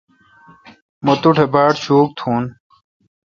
[1.05, 2.43] مہ توٹھ باڑ شوک تھون۔